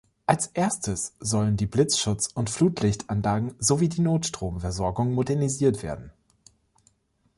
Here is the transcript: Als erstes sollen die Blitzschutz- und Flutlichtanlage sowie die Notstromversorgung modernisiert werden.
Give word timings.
Als 0.25 0.47
erstes 0.47 1.13
sollen 1.19 1.57
die 1.57 1.67
Blitzschutz- 1.67 2.29
und 2.33 2.49
Flutlichtanlage 2.49 3.53
sowie 3.59 3.87
die 3.87 4.01
Notstromversorgung 4.01 5.13
modernisiert 5.13 5.83
werden. 5.83 6.11